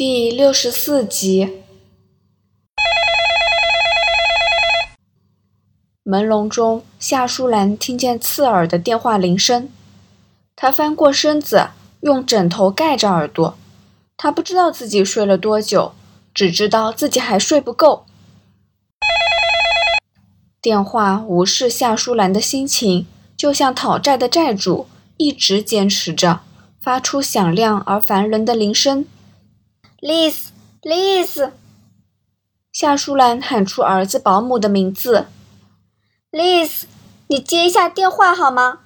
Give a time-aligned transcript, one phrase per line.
[0.00, 1.60] 第六十四集。
[6.02, 9.68] 朦胧中，夏淑兰听见刺耳的电话铃声。
[10.56, 11.68] 她翻过身子，
[12.00, 13.58] 用枕头盖着耳朵。
[14.16, 15.92] 她不知道自己睡了多久，
[16.32, 18.06] 只知道自己还睡不够。
[20.62, 23.06] 电话无视夏淑兰的心情，
[23.36, 24.86] 就像讨债的债主，
[25.18, 26.40] 一直坚持着，
[26.80, 29.04] 发出响亮而烦人的铃声。
[30.00, 31.50] Liz，Liz，
[32.72, 35.26] 夏淑兰喊出儿子保姆的名字。
[36.32, 36.84] Liz，
[37.26, 38.78] 你接一下电话好吗？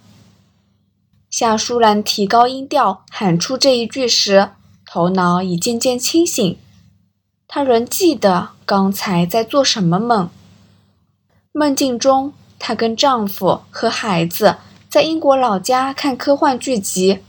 [1.30, 4.50] 夏淑兰提高音调喊出这一句时，
[4.84, 6.58] 头脑已渐渐清醒。
[7.46, 10.28] 她仍记得刚才在做什么梦。
[11.52, 14.56] 梦境中，她跟丈夫和孩子
[14.88, 17.20] 在英国老家看科幻剧集。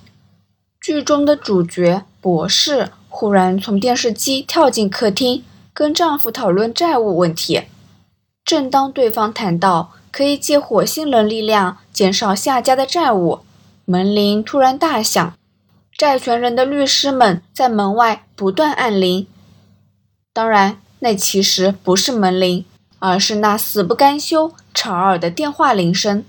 [0.81, 5.41] 剧中的主角博士忽然从电视机跳进客厅，
[5.73, 7.61] 跟丈夫讨论债务问题。
[8.43, 13.39] 正当对方谈到，可以借火星人力量减少夏家的债务。
[13.85, 15.33] 门铃突然大响，
[15.97, 19.25] 债权人的律师们在门外不断按铃。
[20.33, 22.65] 当然，那其实不是门铃，
[22.99, 26.25] 而是那死不甘休、吵耳的电话铃声。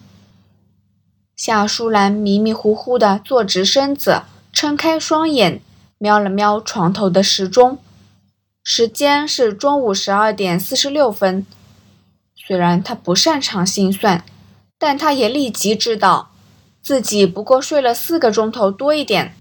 [1.35, 5.61] 夏淑兰迷迷糊糊地坐直身子，撑开双眼，
[5.99, 7.79] 瞄了瞄床头的时钟，
[8.63, 11.47] 时间是中午十二点四十六分。
[12.35, 14.25] 虽然他不擅长心算，
[14.79, 16.31] 但他也立即知道
[16.83, 19.35] 自己不过睡了四个钟头多一点。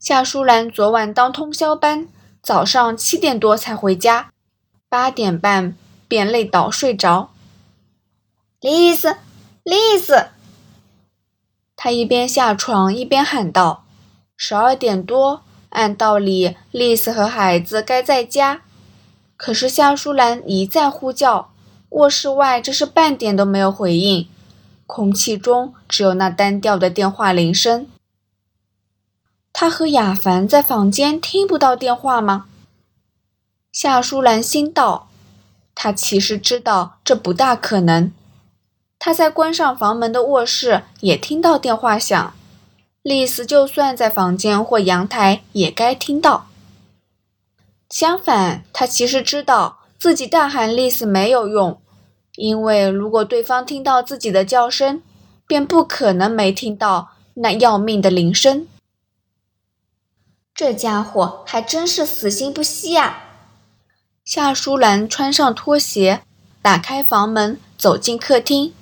[0.00, 2.08] 夏淑兰昨晚当通宵班，
[2.42, 4.30] 早上七点多才回家，
[4.88, 5.76] 八点半
[6.08, 7.30] 便累倒睡着。
[8.60, 9.16] 丽丝，
[9.62, 10.28] 丽丝，
[11.76, 13.84] 他一边下床一边喊道
[14.36, 18.62] ：“十二点多，按道理丽丝和孩子该在家，
[19.36, 21.50] 可是夏淑兰一再呼叫。”
[21.90, 24.28] 卧室外，这是半点都没有回应，
[24.86, 27.86] 空气中只有那单调的电话铃声。
[29.52, 32.46] 他和雅凡在房间听不到电话吗？
[33.72, 35.08] 夏淑兰心道。
[35.74, 38.12] 她其实知道这不大可能。
[38.98, 42.34] 她在关上房门的卧室也听到电话响。
[43.06, 46.48] 丽丝就算在房间或阳台，也该听到。
[47.88, 49.78] 相反，他其实知道。
[49.96, 51.80] 自己大喊丽丝没有用，
[52.34, 55.00] 因为如果对方听到自己的叫声，
[55.46, 58.66] 便不可能没听到那要命的铃声。
[60.52, 63.22] 这家伙还真是死心不息啊！
[64.24, 66.22] 夏淑兰穿上拖鞋，
[66.60, 68.74] 打开房门，走进客厅。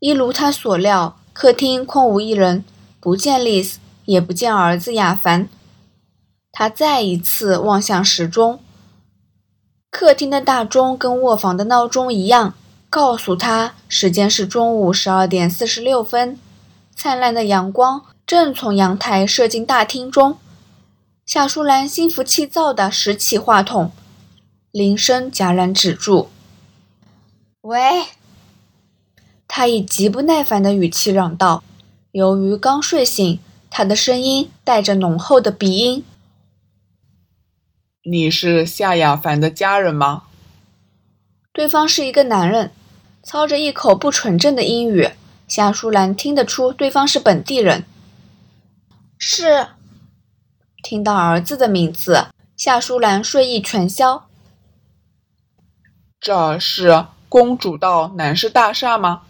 [0.00, 2.64] 一如她所料，客厅空无一人，
[3.04, 5.50] 不见丽丝，也不见儿子亚凡。
[6.50, 8.60] 他再一次望向时钟。
[9.90, 12.54] 客厅的大钟跟卧房的闹钟一样，
[12.88, 16.40] 告诉他时间是中午十二点四十六分。
[16.96, 20.38] 灿烂的阳光正从阳台射进大厅中。
[21.26, 23.92] 夏淑兰心浮气躁地拾起话筒，
[24.70, 26.30] 铃声戛然止住。
[27.60, 28.06] 喂，
[29.46, 31.62] 他以极不耐烦的语气嚷道。
[32.14, 36.04] 由于刚睡醒，他的声音带着浓厚的鼻音。
[38.04, 40.22] 你是夏亚凡的家人吗？
[41.52, 42.70] 对方是一个男人，
[43.24, 45.10] 操着一口不纯正的英语，
[45.48, 47.84] 夏淑兰听得出对方是本地人。
[49.18, 49.66] 是。
[50.84, 54.28] 听到儿子的名字，夏淑兰睡意全消。
[56.20, 59.22] 这是公主道南市大厦吗？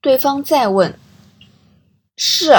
[0.00, 0.96] 对方再问。
[2.22, 2.52] 是。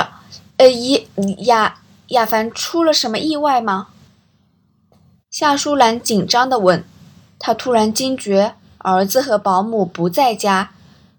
[0.57, 1.01] 呃，亚
[1.45, 1.75] 亚
[2.07, 3.89] 亚凡出了什么意外吗？
[5.29, 6.83] 夏淑兰紧张地问
[7.38, 10.72] ：“她突然惊觉儿子和保姆不在家，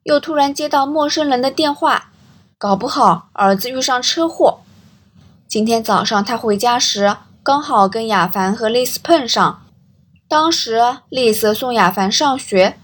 [0.02, 2.10] 又突然接到陌生人的电话，
[2.58, 4.60] 搞不好儿子遇上车祸。
[5.46, 9.62] 今天早上她回家时，刚好跟亚凡和丽丝碰上。
[10.28, 12.76] 当时丽丝送亚凡上学，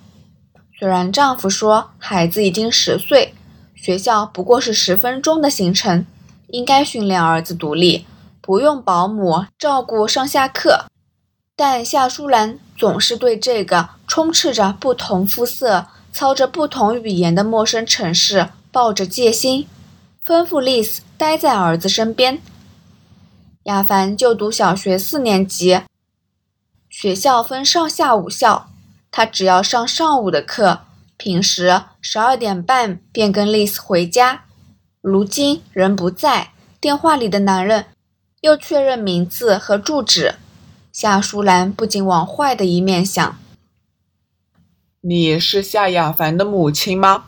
[0.79, 3.35] 虽然丈夫说孩子已经十岁，
[3.81, 6.05] 学校不过是十分钟的行程，
[6.49, 8.05] 应该训练儿子独立，
[8.41, 10.87] 不用保姆照顾上下课。”
[11.55, 19.67] 但夏淑兰总是对这个充斥着不同肤色、操着不同语言的陌生城市抱着戒心，
[20.25, 22.41] 吩咐丽丝待在儿子身边。
[23.65, 25.81] 亚凡就读小学四年级，
[26.89, 28.69] 学校分上下午校，
[29.11, 30.83] 他只要上上午的课，
[31.19, 34.45] 平时十二点半便跟丽丝回家。
[35.01, 37.87] 如今人不在，电话里的男人
[38.41, 40.37] 又确认名字和住址。
[40.93, 43.37] 夏淑兰不禁往坏的一面想：
[45.01, 47.27] 你是夏亚凡的母亲吗？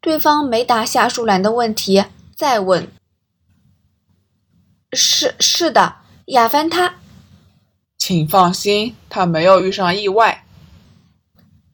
[0.00, 2.04] 对方没答夏淑兰的问题，
[2.34, 2.90] 再问
[4.92, 6.94] ：“是是的，亚凡他。”
[7.98, 10.39] 请放心，他没有遇上意外。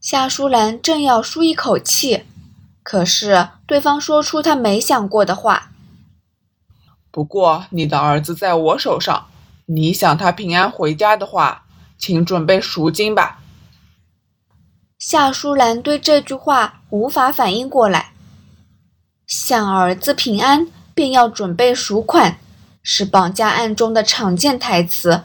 [0.06, 2.23] 夏淑兰正要舒一口气，
[2.85, 5.73] 可是对方说出他没想过的话
[7.11, 9.26] ：“不过你的儿子在我手上，
[9.64, 11.64] 你想他平安回家的话，
[11.99, 13.41] 请准备赎金吧。”
[14.97, 18.12] 夏淑兰对这句话无法反应过来。
[19.26, 22.38] 想儿子平安，便要准备赎款，
[22.81, 25.25] 是绑架案中的常见台词。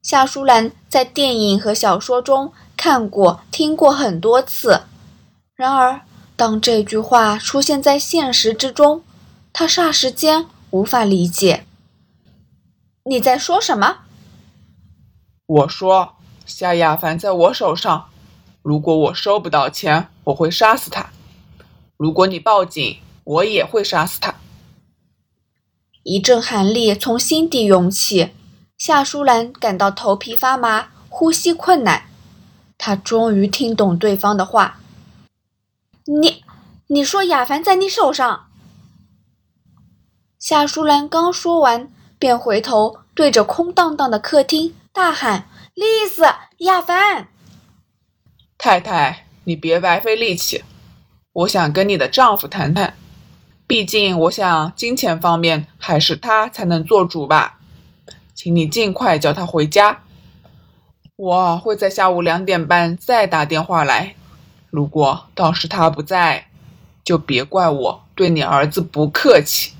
[0.00, 4.82] 夏淑兰在电影和小说中看过、听过很多次。
[5.54, 6.00] 然而，
[6.36, 9.02] 当这句话出现在现实之中，
[9.52, 11.64] 他霎时间无法理解。
[13.04, 13.98] 你在说什么？
[15.46, 18.06] 我说，夏亚凡在我手上。
[18.62, 21.10] 如果我收不到钱，我会杀死他。
[21.98, 24.34] 如果你报警，我也会杀死他。
[26.02, 28.30] 一阵寒力从心底涌起，
[28.78, 32.06] 夏淑兰感到头皮发麻，呼吸困难。
[32.86, 34.78] 他终于听懂对方的话
[36.04, 36.44] ：“你，
[36.88, 38.48] 你说亚凡在你手上。”
[40.38, 46.24] 夏淑兰刚说完，便回头对着空荡荡的客厅大喊：“丽丝，
[46.58, 47.28] 亚凡！”
[48.58, 50.62] 太太，你别白费力气，
[51.32, 52.94] 我想跟你的丈夫谈谈。
[53.66, 57.58] 毕竟，我想金钱方面还是他才能做主吧。
[58.34, 60.03] 请你尽快叫他回家。
[61.16, 64.16] 我会在下午两点半再打电话来。
[64.70, 66.48] 如果到时他不在，
[67.04, 69.74] 就别怪我对你儿子不客气。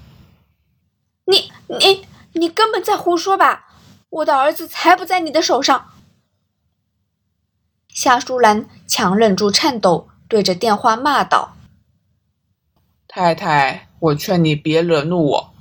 [1.25, 3.67] 你你你根本在胡说吧！
[4.11, 5.91] 我的儿子才不在你的手上。
[7.89, 11.57] 夏淑兰强忍住颤抖，对着电话骂道
[13.09, 15.55] ：“太太，我劝你别惹怒我，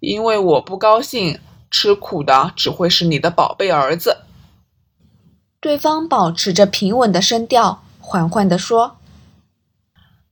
[0.00, 1.38] 因为我不高兴，
[1.70, 4.24] 吃苦的只会是你的宝贝儿子。”
[5.60, 8.96] 对方保持着平稳的声调，缓缓地说：“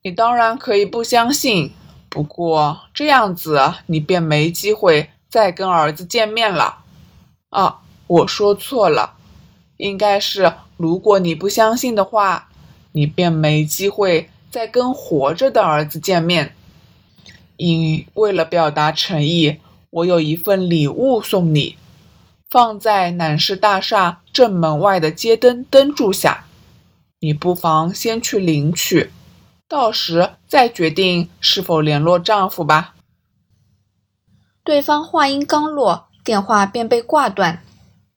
[0.02, 1.72] 你当然可以不相信，
[2.08, 6.78] 不过这样子你便没机会再跟儿子见面了。
[7.50, 9.16] 啊，我说错了，
[9.76, 12.48] 应该是。”如果你不相信的话，
[12.92, 16.54] 你便没机会再跟活着的儿子见面。
[17.56, 19.58] 因为了表达诚意，
[19.90, 21.76] 我有一份礼物送你，
[22.48, 26.44] 放在南市大厦正门外的街灯灯柱下。
[27.18, 29.10] 你不妨先去领取，
[29.66, 32.94] 到时再决定是否联络丈夫吧。
[34.62, 37.64] 对方话音刚落，电话便被挂断。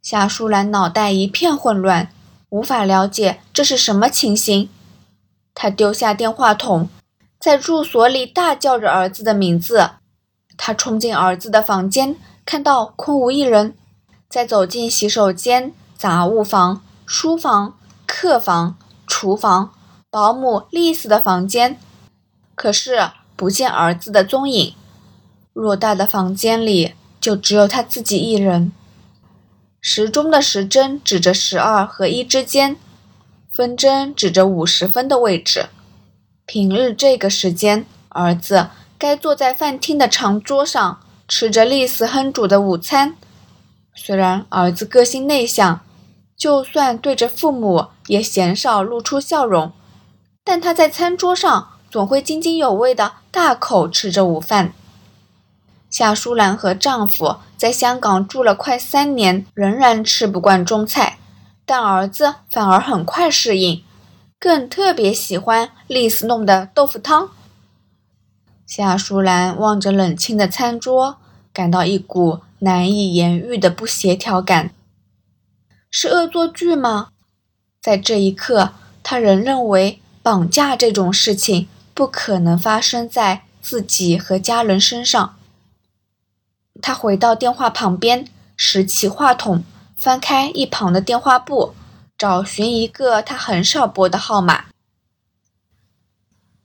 [0.04, 2.12] 夏淑兰脑袋一片混乱。
[2.50, 4.70] 无法了解这是什么情形，
[5.56, 6.88] 她丢下电话筒，
[7.40, 9.94] 在住所里大叫着儿子的名字。
[10.56, 12.16] 他冲进儿子的房间，
[12.46, 13.74] 看到空无一人，
[14.30, 17.77] 再走进洗手间、杂物房、书房、
[18.07, 18.75] 客房、
[19.06, 19.71] 厨房、
[20.09, 21.80] 保姆丽丝的房间，
[22.56, 24.74] 可是不见儿子的踪影。
[25.53, 28.71] 偌大的房间里，就只有他自己一人。
[29.80, 32.77] 时钟的时针指着十二和一之间，
[33.53, 35.67] 分针指着五十分的位置。
[36.48, 43.15] 平日这个时间，儿子该坐在饭厅的长桌上，吃着丽丝烹煮的午餐。
[43.93, 45.81] 虽然儿子个性内向，
[46.41, 49.74] 就算对着父母也鲜少露出笑容，
[50.43, 54.74] 但他在餐桌上总会津津有味地大口吃着午饭。
[55.91, 61.19] 夏淑兰和丈夫在香港住了快三年，仍然吃不惯中菜，
[61.63, 63.83] 但儿子反而很快适应，
[64.39, 67.29] 更特别喜欢丽丝弄的豆腐汤。
[68.65, 71.17] 夏淑兰望着冷清的餐桌，
[71.53, 74.71] 感到一股难以言喻的不协调感。
[75.93, 77.10] 是恶作剧吗？
[77.81, 85.38] 在这一刻，他仍认为绑架这种事情不可能发生在自己和家人身上。
[86.81, 89.65] 他回到电话旁边，拾起话筒，
[89.98, 91.74] 翻开一旁的电话簿，
[92.17, 94.67] 找寻一个他很少拨的号码：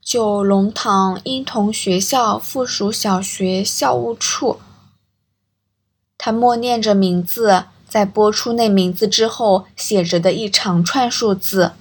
[0.01, 4.61] 九龙塘婴童学校附属小学校务处。
[6.17, 11.71] 他默念着名字，在播出那名字之后，写着的一长串数字：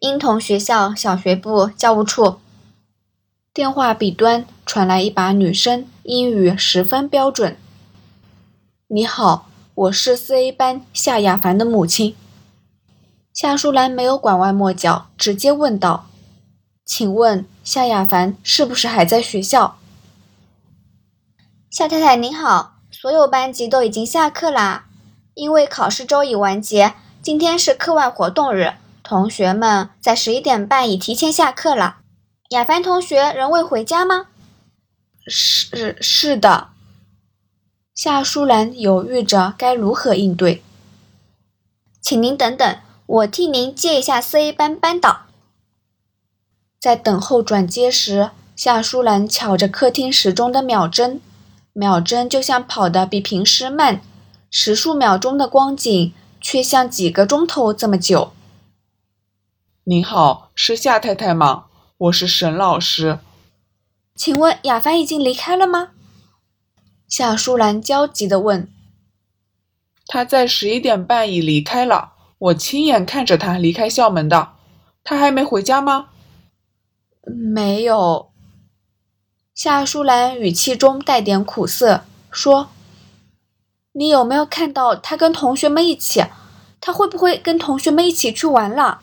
[0.00, 2.38] 婴童学校小学部教务处。
[3.52, 7.56] 电话彼端传来一把女声，英语十分标准。
[8.88, 12.16] 你好，我是四 A 班夏亚凡的母亲。”
[13.32, 16.06] 夏淑兰没有拐弯抹角，直接问道
[16.84, 19.78] ：“请问夏亚凡是不是还在学校？”
[21.70, 24.86] 夏太太您好，所有班级都已经下课啦，
[25.34, 31.98] 因为考试周已完结，今天是课外活动日，同学们在十一点半已提前下课了。
[32.50, 34.26] 亚凡同学仍未回家吗？
[35.26, 36.68] 是是的。
[37.94, 40.62] 夏淑兰犹豫着该如何应对。
[42.00, 42.76] 请您等等。
[43.06, 45.26] 我替您接一下 C 班班导。
[46.80, 51.20] 在等候转接时，夏淑兰瞧着客厅时钟的秒针，
[51.74, 54.00] 秒针就像跑得比平时慢，
[54.56, 58.32] 十数秒钟的光景，却像几个钟头这么久。
[59.82, 61.64] 您好，是夏太太吗？
[61.98, 63.18] 我是沈老师。
[64.14, 65.88] 请问亚凡已经离开了吗？
[67.08, 68.72] 夏淑兰焦急地问。
[70.06, 72.12] 他在十一点半已离开了。
[72.38, 74.52] 我亲眼看着他离开校门的，
[75.02, 76.10] 他还没回家吗？
[77.26, 78.30] 没有。
[79.52, 82.68] 夏淑兰语气中带点苦涩，说
[83.96, 86.24] ：“你有没有看到他跟同学们一起？
[86.80, 89.00] 他会不会跟同学们一起去玩了？”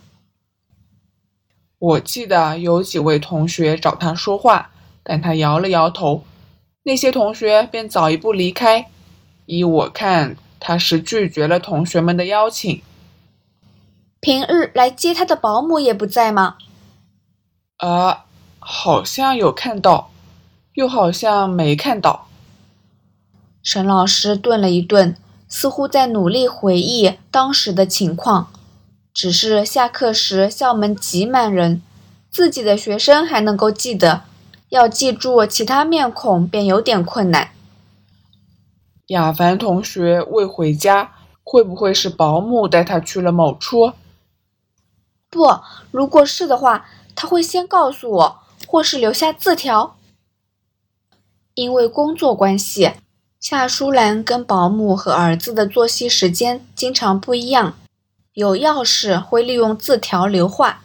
[1.80, 4.70] 我记得有几位同学找他说话，
[5.02, 6.24] 但他摇了摇头。
[6.84, 8.88] 那些同学便早一步离开。
[9.48, 12.82] 依我看，他是拒绝了同学们的邀请。
[14.20, 16.58] 平日来接他的保姆也不在吗？
[17.78, 18.26] 啊，
[18.60, 20.12] 好像有看到，
[20.74, 22.28] 又好像没看到。
[23.64, 25.16] 沈老师顿了一顿，
[25.48, 28.52] 似乎在努力回忆当时的情况。
[29.14, 31.82] 只是下课时校门挤满人，
[32.30, 34.24] 自己的学生还能够记得，
[34.70, 37.52] 要记住其他面孔便有点困难。
[39.08, 41.12] 亚凡同学未回家，
[41.44, 43.92] 会不会是保姆带他去了某处？
[45.30, 45.60] 不，
[45.92, 49.98] 如果是的话，他会先告诉我，或是留下字条。
[51.54, 52.94] 因为工作关系，
[53.42, 57.74] 夏淑兰跟保姆和儿子的作息时间经常不一样。
[58.34, 60.84] 有要事会利用字条留话。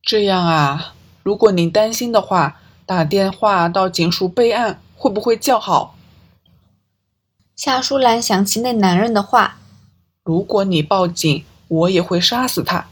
[0.00, 5.96] 这样啊，如果您担心的话，打电话到警署备案会不会较好？
[7.56, 9.58] 夏淑兰想起那男人的话
[10.22, 12.86] ：“如果你报警，我也会杀死他。”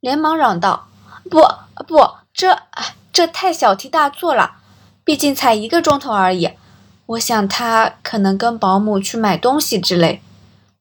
[0.00, 0.88] 连忙嚷道
[1.30, 1.42] ：“不
[1.86, 2.62] 不，这
[3.12, 4.56] 这太小题大做了，
[5.04, 6.52] 毕竟才一个钟头而已。
[7.08, 10.20] 我想他可能跟保姆去买东西之类。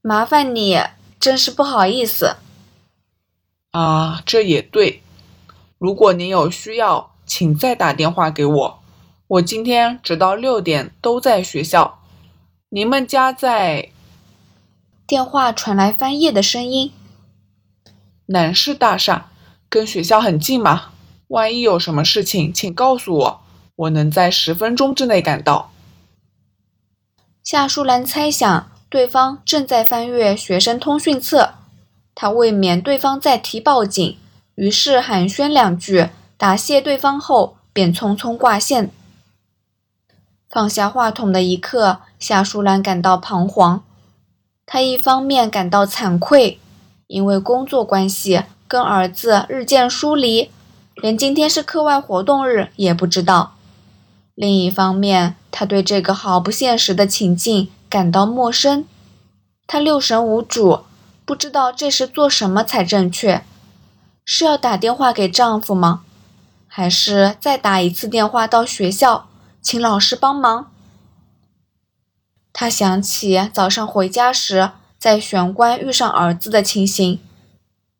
[0.01, 0.77] 麻烦你，
[1.19, 2.35] 真是不好意思。”
[3.71, 5.01] 啊，这也对。
[5.77, 8.79] 如果您有需要，请再打电话给我。
[9.27, 11.99] 我今天直到六点都在学校。
[12.69, 13.91] 您们家在？
[15.05, 16.91] 电话传来翻页的声音。
[18.25, 19.29] 南市大厦
[19.69, 20.89] 跟学校很近嘛？
[21.29, 23.41] 万一有什么事情，请告诉我，
[23.77, 25.71] 我能在十分钟之内赶到。
[27.49, 31.53] 夏淑兰猜想对方正在翻阅学生通讯册，
[32.13, 34.17] 她未免对方再提报警，
[34.55, 38.91] 于是寒暄两句，答谢对方后，便匆匆挂线。
[40.49, 43.81] 放下话筒的一刻，夏淑兰感到彷徨，
[44.65, 46.59] 她一方面感到惭愧。
[47.07, 50.51] 因为工作关系，跟儿子日渐疏离，
[50.95, 53.53] 连今天是课外活动日也不知道。
[54.35, 58.85] 另一方面，他对这个毫不现实的情境感到陌生，
[59.65, 60.81] 他六神无主，
[61.25, 63.43] 不知道这时做什么才正确。
[64.23, 66.03] 是要打电话给丈夫吗？
[66.67, 69.27] 还是再打一次电话到学校，
[69.59, 70.71] 请老师帮忙？
[72.53, 74.69] 他想起早上回家时。
[74.99, 77.19] 在玄关遇上儿子的情形，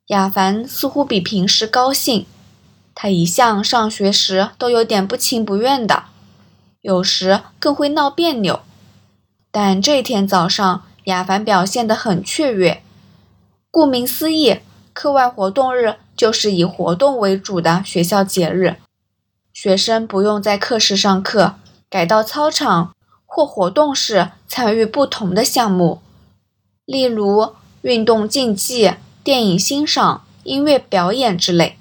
[0.08, 2.28] 亚凡似乎比平时高兴。
[2.94, 6.04] 他一向上学时都有点不情不愿的，
[6.88, 8.62] 有时更会闹别扭。
[9.52, 12.82] 但这天早上，亚凡表现得很雀跃。
[13.70, 14.60] 顾名思义，
[14.94, 18.78] 课外活动日就是以活动为主的学校节日，
[19.52, 21.56] 学生不用在课室上课，
[21.90, 26.02] 改到操场或活动室参与不同的项目。
[26.86, 28.94] 例如运动竞技、
[29.26, 31.78] 电影欣赏、音乐表演之类。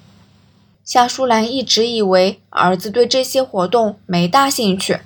[0.86, 5.00] 夏淑兰一直以为儿子对这些活动没大兴趣，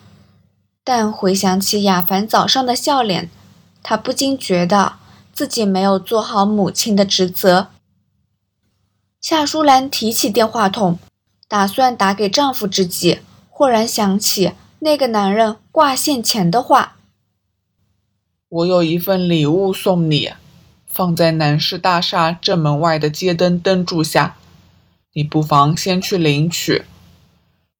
[0.84, 3.30] 但回想起亚凡早上的笑脸，
[3.82, 4.96] 她不禁觉得
[5.32, 7.68] 自己没有做好母亲的职责。
[9.22, 10.98] 夏淑兰提起电话筒，
[11.48, 16.96] 打算打给丈夫之际，忽然想起那个男人挂线前的话。
[18.50, 20.30] 我有一份礼物送你，
[20.86, 24.36] 放在南市大厦正门外的街灯灯柱下，
[25.12, 26.84] 你不妨先去领取，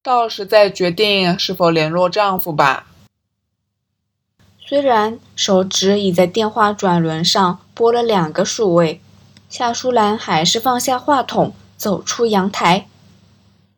[0.03, 2.87] 到时再决定是否联络丈夫吧。”
[4.67, 9.01] 虽然手指已在电话转轮上拨了两个数位，
[9.49, 12.87] 夏淑兰还是放下话筒，走出阳台。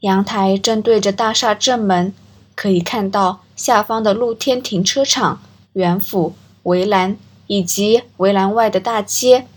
[0.01, 2.13] 阳台正对着大厦正门，
[2.55, 5.41] 可以看到下方的露天停车场、
[5.73, 7.17] 园府、围栏
[7.47, 9.47] 以及围栏外的大街。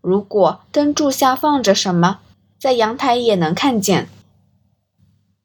[0.00, 2.20] 如果灯柱下放着什么，
[2.58, 4.08] 在阳台也能看见。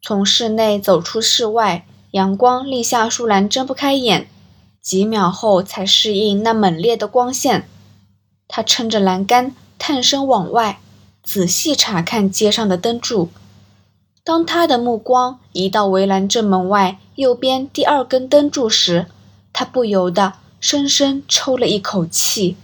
[0.01, 4.27] 从室内走出室外，阳光令夏树兰睁不开眼。
[4.81, 7.69] 几秒后才适应那猛烈的光线，
[8.49, 10.81] 他撑着栏杆探身往外，
[11.23, 13.29] 仔细查看街上的灯柱。
[14.25, 19.05] 当他的目光移到围栏正门外右边第二根灯柱时，
[19.53, 22.57] 他不由得深深抽了一口气。